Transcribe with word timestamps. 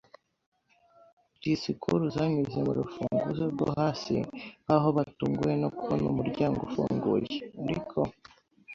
disikuru 1.41 2.03
zanyuze 2.15 2.57
mu 2.65 2.71
rufunguzo 2.79 3.43
rwo 3.53 3.67
hasi, 3.77 4.15
nkaho 4.63 4.87
batunguwe 4.97 5.53
no 5.61 5.69
kubona 5.77 6.05
umuryango 6.13 6.59
ufunguye. 6.67 7.31
Ariko 7.63 7.99